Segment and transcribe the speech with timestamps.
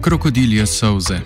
[0.00, 1.20] Krokodilje solze.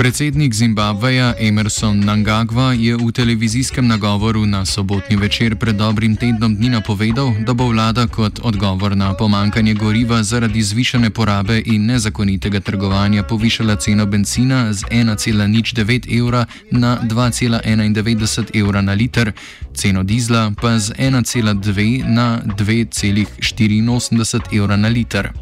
[0.00, 6.68] Predsednik Zimbabveja Emerson Nangagwa je v televizijskem nagovoru na sobotni večer pred dobrim tednom dni
[6.68, 13.22] napovedal, da bo vlada kot odgovor na pomankanje goriva zaradi zvišene porabe in nezakonitega trgovanja
[13.22, 19.32] povišala ceno benzina z 1,09 evra na 2,91 evra na liter,
[19.74, 25.32] ceno dizla pa z 1,2 na 2,84 evra na liter.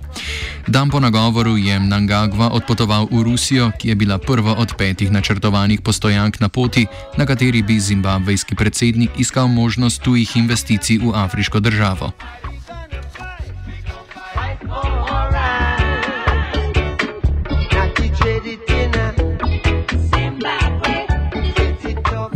[0.66, 5.10] Dan po nagovoru je Nangagwa odpotoval v Rusijo, ki je bila prva prva od petih
[5.12, 11.60] načrtovanih postojank na poti, na kateri bi zimbabvejski predsednik iskal možnost tujih investicij v afriško
[11.60, 12.12] državo.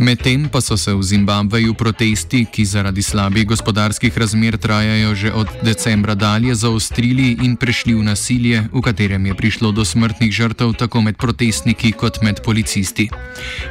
[0.03, 5.47] Medtem pa so se v Zimbabveju protesti, ki zaradi slabih gospodarskih razmer trajajo že od
[5.63, 11.01] decembra dalje, zaostrili in prešli v nasilje, v katerem je prišlo do smrtnih žrtev tako
[11.07, 13.07] med protestniki kot med policisti.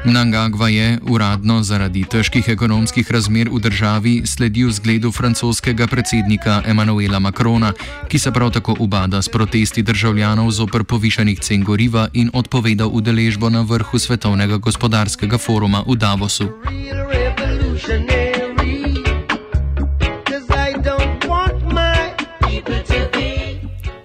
[0.09, 7.77] Mnangagva je uradno zaradi težkih ekonomskih razmer v državi sledil zgledu francoskega predsednika Emanuela Macrona,
[8.09, 13.53] ki se prav tako ubada s protesti državljanov zoper povišanih cen goriva in odpovedal udeležbo
[13.53, 16.22] na vrhu Svetovnega gospodarskega foruma v Davosu.
[16.23, 16.47] Davosu.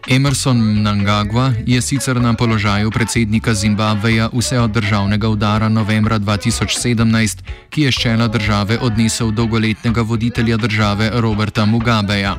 [0.09, 7.37] Emerson Mnangagwa je sicer na položaju predsednika Zimbabveja vse od državnega udara novembra 2017,
[7.69, 12.37] ki je ščela države odnesel dolgoletnega voditelja države Roberta Mugabeja.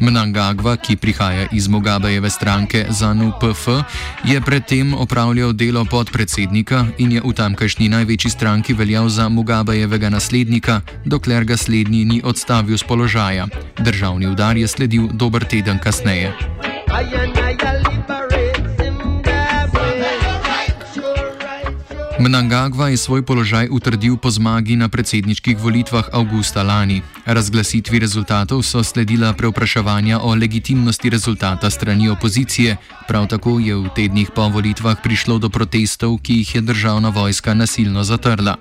[0.00, 3.82] Mnangagva, ki prihaja iz Mugabejeve stranke ZANU-PF,
[4.24, 10.80] je predtem opravljal delo podpredsednika in je v tamkajšnji največji stranki veljal za Mugabejevega naslednika,
[11.04, 13.46] dokler ga slednji ni odstavil z položaja.
[13.78, 16.32] Državni udar je sledil dober teden kasneje.
[16.88, 17.34] Ajana.
[22.18, 27.02] Mnangagva je svoj položaj utrdil po zmagi na predsedniških volitvah avgusta lani.
[27.26, 32.76] Razglasitvi rezultatov so sledila preopraševanja o legitimnosti rezultata strani opozicije,
[33.08, 37.54] prav tako je v tednih po volitvah prišlo do protestov, ki jih je državna vojska
[37.54, 38.56] nasilno zatrla.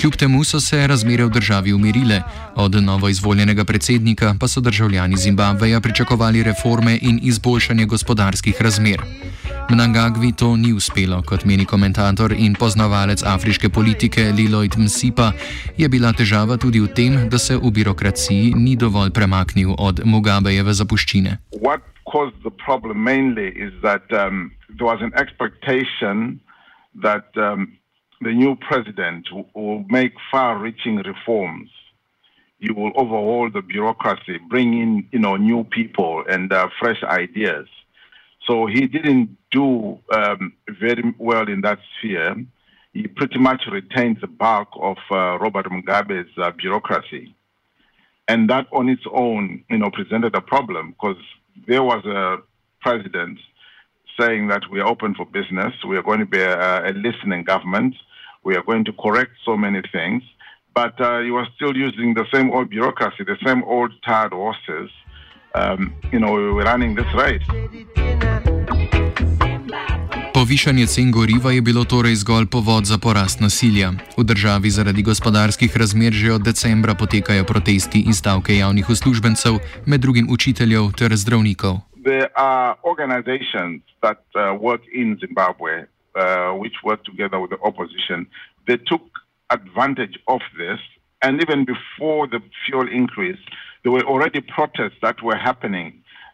[0.00, 2.22] Kljub temu so se razmere v državi umirile,
[2.54, 9.02] od novo izvoljenega predsednika pa so državljani Zimbabveja pričakovali reforme in izboljšanje gospodarskih razmer.
[9.70, 15.32] Mnangagvi to ni uspelo, kot meni komentator in poznavalec afriške politike Liloid Msipa,
[15.76, 20.72] je bila težava tudi v tem, da se v birokraciji ni dovolj premaknil od Mugabejeve
[20.72, 21.38] zapuščine.
[27.02, 27.76] That um,
[28.22, 31.68] the new president will make far reaching reforms.
[32.58, 37.68] You will overhaul the bureaucracy, bring in you know, new people and uh, fresh ideas.
[38.46, 42.36] So he didn't do um, very well in that sphere.
[42.92, 47.34] He pretty much retained the bulk of uh, Robert Mugabe's uh, bureaucracy.
[48.28, 51.22] And that on its own, you know, presented a problem because
[51.66, 52.38] there was a
[52.80, 53.38] president
[54.18, 57.44] saying that we are open for business, we are going to be a, a listening
[57.44, 57.94] government,
[58.44, 60.22] we are going to correct so many things,
[60.74, 64.90] but uh, he was still using the same old bureaucracy, the same old tired horses.
[65.54, 68.25] Um, you know, we were running this race.
[70.36, 73.88] Povišanje cen goriva je bilo torej zgolj povod za porast nasilja.
[74.18, 79.54] V državi zaradi gospodarskih razmer že od decembra potekajo protesti in stavke javnih uslužbencev,
[79.86, 81.74] med drugim učiteljev ter zdravnikov.
[82.04, 88.18] There are organizations that uh, work in Zimbabwe, uh, which work together with the opposition.
[88.66, 89.04] They took
[89.48, 90.80] advantage of this,
[91.24, 93.42] and even before the fuel increase,
[93.82, 95.88] there were already protests that were happening.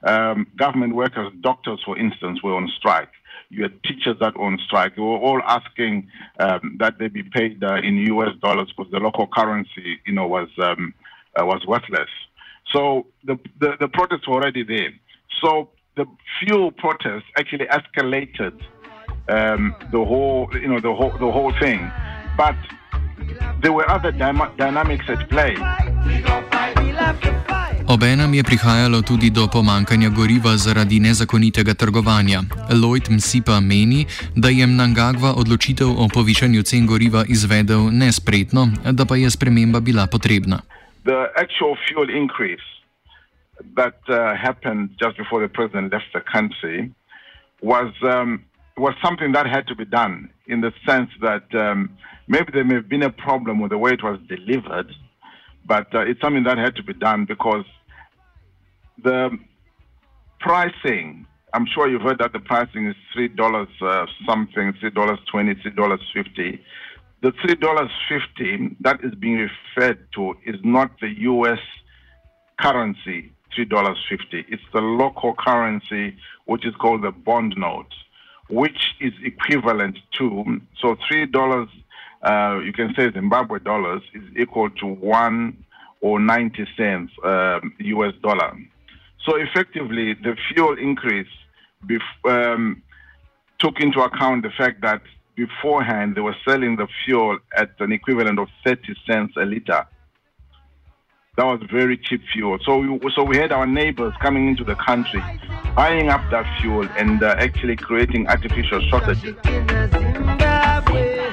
[0.05, 3.11] Um, government workers, doctors, for instance, were on strike.
[3.51, 4.97] you had teachers that were on strike.
[4.97, 6.09] They were all asking
[6.41, 8.35] um, that they be paid uh, in U.S.
[8.43, 10.95] dollars because the local currency, you know, was um,
[11.39, 12.09] uh, was worthless.
[12.73, 14.91] So the, the, the protests were already there.
[15.43, 16.07] So the
[16.39, 18.59] fuel protests actually escalated
[19.29, 21.91] um, the whole, you know, the whole the whole thing.
[22.37, 22.57] But
[23.63, 25.55] there were other dynamics at play.
[27.93, 32.41] Obenem je prihajalo tudi do pomankanja goriva zaradi nezakonitega trgovanja.
[32.73, 34.07] Lloyd Msipa meni,
[34.37, 40.07] da je Mnangagva odločitev o povišanju cen goriva izvedel nespretno, da pa je sprememba bila
[40.07, 40.61] potrebna.
[41.05, 42.61] the actual fuel increase
[43.77, 46.93] that uh, happened just before the president left the country
[47.61, 48.45] was um,
[48.77, 51.91] was something that had to be done in the sense that um,
[52.29, 54.91] maybe there may have been a problem with the way it was delivered,
[55.67, 57.65] but uh, it's something that had to be done because
[59.03, 59.31] the
[60.41, 61.27] pricing.
[61.55, 65.55] I'm sure you've heard that the pricing is three dollars uh, something, three dollars twenty,
[65.63, 66.61] three dollars fifty.
[67.23, 71.61] The three dollars fifty that is being referred to is not the U.S.
[72.59, 74.45] currency $3.50.
[74.49, 76.17] It's the local currency,
[76.47, 77.93] which is called the bond note,
[78.49, 81.69] which is equivalent to, so $3,
[82.23, 85.65] uh, you can say Zimbabwe dollars, is equal to 1
[86.01, 88.57] or 90 cents um, US dollar.
[89.25, 91.29] So effectively, the fuel increase
[92.25, 92.83] um,
[93.59, 95.03] took into account the fact that
[95.37, 99.87] beforehand they were selling the fuel at an equivalent of 30 cents a liter
[101.37, 102.59] that was very cheap fuel.
[102.63, 105.23] So we, so we had our neighbors coming into the country,
[105.75, 110.02] buying up that fuel and uh, actually creating artificial shortages.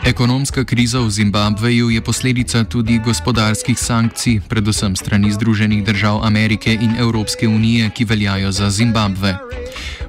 [0.10, 6.98] Ekonomska kriza v Zimbabveju je posledica tudi gospodarskih sankcij, predvsem strani Združenih držav Amerike in
[6.98, 9.38] Evropske unije, ki veljajo za Zimbabve.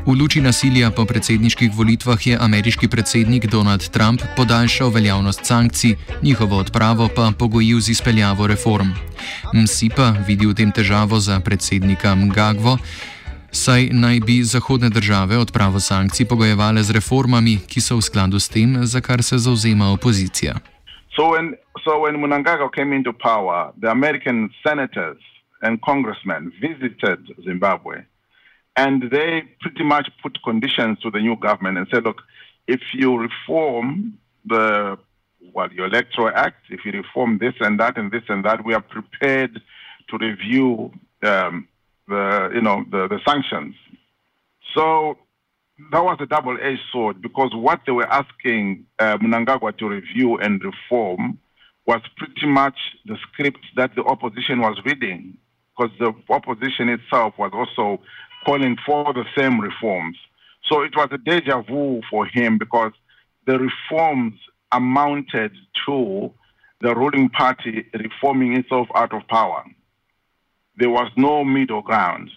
[0.07, 6.57] V luči nasilja po predsedniških volitvah je ameriški predsednik Donald Trump podaljšal veljavnost sankcij, njihovo
[6.57, 8.97] odpravo pa pogojil z izpeljavo reform.
[9.53, 12.79] Msipa vidi v tem težavo za predsednika Mgagvo,
[13.53, 18.49] saj naj bi zahodne države odpravo sankcij pogojevale z reformami, ki so v skladu s
[18.49, 20.55] tem, za kar se zauzema opozicija.
[21.17, 21.55] So when,
[21.85, 25.19] so when Munangagwa came into power, the American senators
[25.63, 28.05] and congressmen visited Zimbabwe.
[28.77, 32.23] And they pretty much put conditions to the new government and said, look,
[32.67, 34.15] if you reform
[34.47, 34.97] the
[35.55, 38.75] well, your electoral act, if you reform this and that and this and that, we
[38.75, 39.61] are prepared
[40.09, 40.93] to review
[41.23, 41.67] um,
[42.11, 43.75] the you know the, the sanctions.
[44.75, 45.17] So
[45.93, 50.63] that was a double-edged sword because what they were asking uh, Mnangagwa to review and
[50.63, 51.39] reform
[51.87, 55.37] was pretty much the script that the opposition was reading,
[55.71, 58.03] because the opposition itself was also
[58.45, 60.17] calling for the same reforms.
[60.71, 62.93] So it was a deja vu for him because
[63.47, 64.35] the reforms
[64.73, 65.53] amounted
[65.87, 66.31] to
[66.81, 69.65] the ruling party reforming itself out of power.
[70.81, 72.31] There was no middle ground.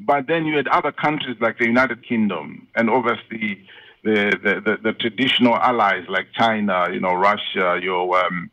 [0.00, 3.66] But then you had other countries like the United Kingdom and obviously
[4.04, 8.48] the, the, the, the traditional allies like China, you know, Russia, your, um,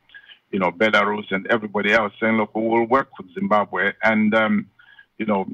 [0.52, 4.68] you know, Belarus and everybody else saying, look, we will work with Zimbabwe and, um,
[5.19, 5.46] you know,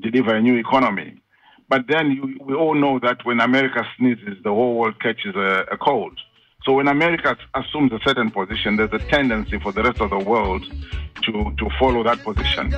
[0.00, 1.22] deliver a new economy.
[1.68, 5.66] But then you, we all know that when America sneezes, the whole world catches a,
[5.70, 6.18] a cold.
[6.64, 10.18] So when America assumes a certain position, there's a tendency for the rest of the
[10.18, 10.62] world
[11.22, 12.70] to, to follow that position.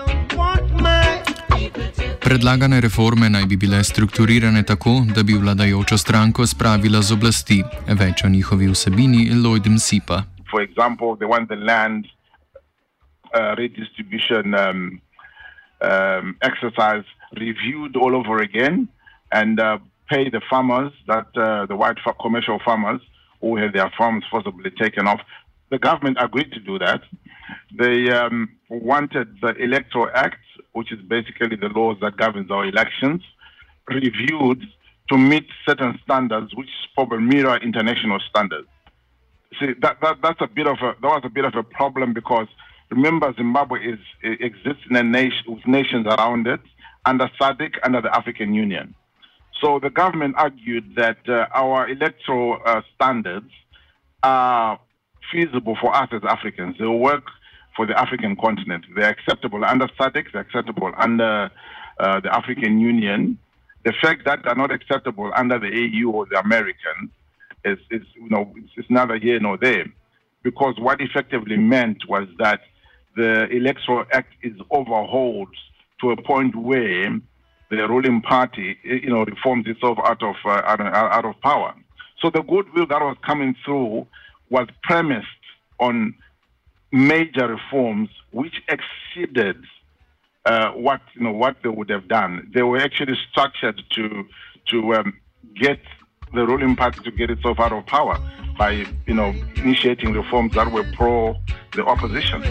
[2.20, 7.62] Predlagane reforme naj bi bile strukturirane tako, da bi vladajočo stranko spravila z oblasti.
[8.00, 10.22] Več o njihovi vsebini Lloyd Msipa.
[10.50, 12.06] For example, they want the land
[13.34, 15.00] uh, redistribution um,
[15.80, 17.04] um, exercise
[17.36, 18.88] reviewed all over again
[19.32, 19.78] and uh,
[20.08, 23.00] pay the farmers, that uh, the white commercial farmers
[23.44, 25.20] who had their farms forcibly taken off.
[25.70, 27.02] The government agreed to do that.
[27.78, 30.40] They um, wanted the Electoral Act,
[30.72, 33.22] which is basically the laws that governs our elections,
[33.88, 34.62] reviewed
[35.10, 38.68] to meet certain standards, which probably mirror international standards.
[39.60, 42.12] See, that, that that's a bit of a that was a bit of a problem
[42.12, 42.48] because
[42.90, 46.60] remember Zimbabwe is exists in a nation with nations around it
[47.04, 48.94] under SADC, under the African Union.
[49.60, 53.50] So the government argued that uh, our electoral uh, standards
[54.22, 54.78] are
[55.32, 56.76] feasible for us as Africans.
[56.78, 57.24] They work
[57.76, 58.84] for the African continent.
[58.94, 61.50] They're acceptable under SADC, they're acceptable under
[61.98, 63.38] uh, the African Union.
[63.84, 67.10] The fact that they're not acceptable under the AU or the American
[67.64, 69.86] is, is you know, it's, it's neither here nor there.
[70.42, 72.60] Because what effectively meant was that
[73.16, 75.54] the Electoral Act is overhauled
[76.00, 77.18] to a point where
[77.70, 81.74] the ruling party, you know, reforms itself out of uh, out, out of power.
[82.20, 84.06] So the goodwill that was coming through
[84.50, 85.26] was premised
[85.80, 86.14] on
[86.92, 89.56] major reforms which exceeded
[90.46, 92.50] uh, what you know what they would have done.
[92.54, 94.24] They were actually structured to
[94.70, 95.14] to um,
[95.54, 95.80] get
[96.32, 98.18] the ruling party to get itself out of power
[98.58, 101.36] by you know initiating reforms that were pro
[101.72, 102.42] the opposition.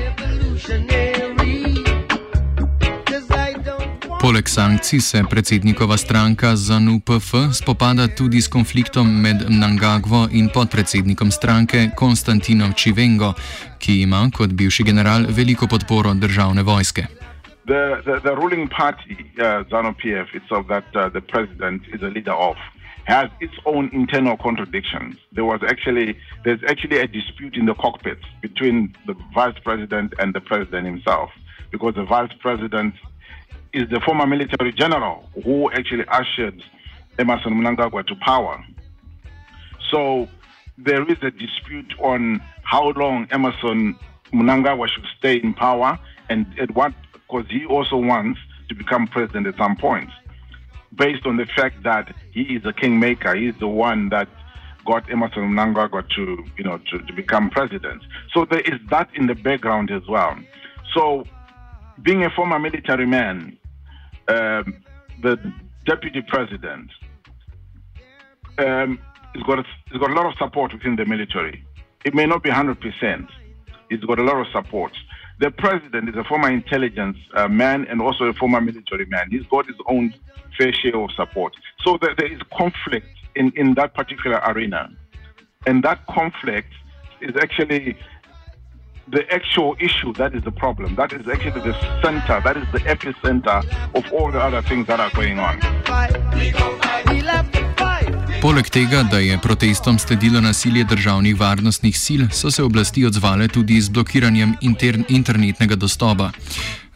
[4.23, 11.91] Poleg sankcij se predsednikova stranka ZANUPF spopada tudi s konfliktom med Mnangagvo in podpredsednikom stranke
[11.95, 13.33] Konstantinom Čivengo,
[13.79, 17.03] ki ima kot bivši general veliko podporo državne vojske.
[17.67, 22.11] The, the, the ruling party, uh, ZANU PF, itself, that uh, the president is a
[22.15, 22.55] leader of,
[23.03, 25.15] has its own internal contradictions.
[25.35, 26.15] There was actually
[26.45, 31.29] there's actually a dispute in the cockpit between the vice president and the president himself,
[31.71, 32.93] because the vice president
[33.73, 36.61] is the former military general who actually ushered
[37.19, 38.63] Emerson Mnangagwa to power.
[39.91, 40.27] So
[40.77, 43.97] there is a dispute on how long Emerson
[44.31, 45.99] Mnangagwa should stay in power
[46.29, 48.39] and at what because he also wants
[48.69, 50.09] to become president at some point
[50.95, 53.35] based on the fact that he is a kingmaker.
[53.35, 54.27] He's the one that
[54.85, 58.03] got Emerson Mnangagwa to, you know, to, to become president.
[58.33, 60.37] So there is that in the background as well.
[60.93, 61.25] So
[62.01, 63.57] being a former military man,
[64.27, 64.83] um,
[65.21, 65.37] the
[65.85, 66.89] deputy president,
[68.57, 68.99] um,
[69.33, 71.63] he's got, a, he's got a lot of support within the military.
[72.05, 73.27] It may not be 100%.
[73.89, 74.91] He's got a lot of support.
[75.39, 79.29] The president is a former intelligence uh, man and also a former military man.
[79.29, 80.13] He's got his own
[80.57, 81.55] fair share of support.
[81.83, 84.89] So there, there is conflict in, in that particular arena.
[85.65, 86.71] And that conflict
[87.21, 87.97] is actually
[89.11, 90.95] the actual issue that is the problem.
[90.95, 93.59] That is actually the center, that is the epicenter
[93.95, 95.59] of all the other things that are going on.
[98.41, 103.81] Poleg tega, da je protestom sledilo nasilje državnih varnostnih sil, so se oblasti odzvale tudi
[103.81, 106.31] z blokiranjem intern internetnega dostopa.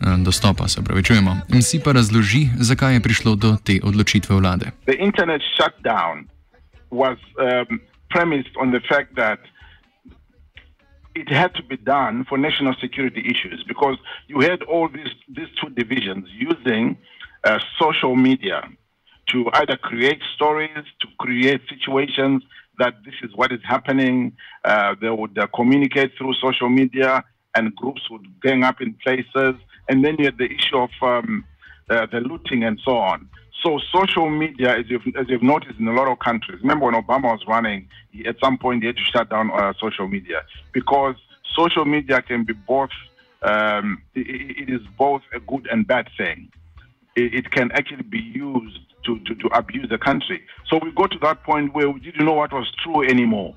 [0.02, 1.38] Eh, dostopa, se pravi, čujemo.
[1.62, 4.66] Si pa razloži, zakaj je prišlo do te odločitve vlade.
[5.00, 6.28] Internet shutdown
[6.92, 9.40] was um, premised on the fact that
[11.22, 13.98] it had to be done for national security issues because
[14.28, 16.98] you had all these, these two divisions using
[17.44, 18.62] uh, social media
[19.28, 22.44] to either create stories, to create situations
[22.80, 24.34] that this is what is happening.
[24.64, 27.24] Uh, they would uh, communicate through social media,
[27.56, 29.56] and groups would gang up in places.
[29.90, 31.44] And then you had the issue of um,
[31.90, 33.30] uh, the looting and so on.
[33.68, 36.94] So social media, as you've, as you've noticed in a lot of countries, remember when
[36.94, 40.44] Obama was running, he, at some point he had to shut down uh, social media
[40.72, 41.16] because
[41.54, 42.92] social media can be both,
[43.42, 46.50] um, it, it is both a good and bad thing.
[47.18, 50.42] It, it can actually be used to, to, to abuse the country.
[50.70, 53.54] So we got to that point where we didn't know what was true anymore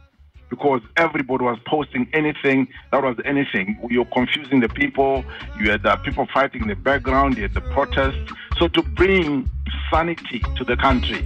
[0.48, 3.78] because everybody was posting anything that was anything.
[3.88, 5.24] You're confusing the people.
[5.60, 7.36] You had the people fighting in the background.
[7.36, 8.18] You had the protests.
[8.58, 9.48] So to bring
[9.90, 11.24] sanity to the country.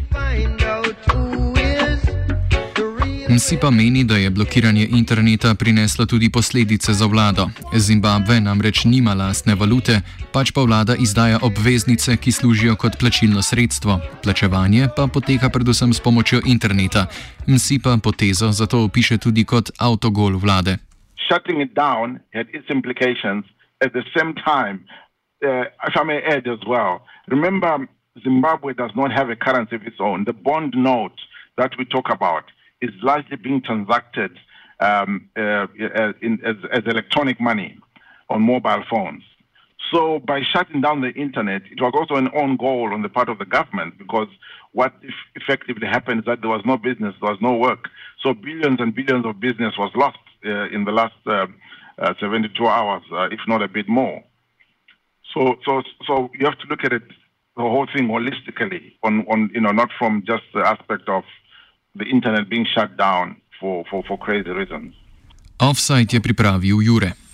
[3.29, 7.49] Msi pa meni, da je blokiranje interneta prineslo tudi posledice za vlado.
[7.77, 10.01] Zimbabve namreč nima lastne valute,
[10.33, 14.01] pač pa vlada izdaja obveznice, ki služijo kot plačilno sredstvo.
[14.23, 17.07] Plačevanje pa poteka predvsem s pomočjo interneta.
[17.47, 20.77] Msi pa potezo zato opiše tudi kot avtogol vlade.
[21.29, 23.45] Shutting it down had its implications
[23.85, 24.77] at the same time.
[25.45, 26.93] Uh, if I may add as well,
[27.29, 27.89] remember,
[28.23, 30.25] Zimbabwe does not have a currency of its own.
[30.25, 31.19] The bond note
[31.57, 32.45] that we talk about
[32.81, 34.33] is largely being transacted
[34.81, 35.67] um, uh,
[36.21, 37.79] in, as, as, electronic money
[38.29, 39.23] on mobile phones.
[39.93, 43.29] So by shutting down the internet, it was also an own goal on the part
[43.29, 44.29] of the government because
[44.73, 44.93] what
[45.37, 47.89] effectively happened is that there was no business, there was no work.
[48.23, 51.47] So billions and billions of business was lost uh, in the last uh,
[51.99, 54.23] uh 72 hours, uh, if not a bit more.
[55.33, 57.03] So, so, so you have to look at it,
[57.57, 61.25] the whole thing holistically, on, on you know, not from just the aspect of
[61.95, 64.95] the internet being shut down for, for, for crazy reasons.
[65.59, 67.15] Offside je pripravil Jure.